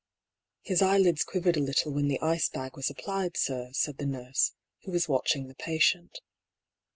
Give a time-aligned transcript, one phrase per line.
[0.71, 4.51] "His eyelids quivered a little when the ice bag was applied, sir," said the nurse
[4.81, 6.21] who was watching the pa tient.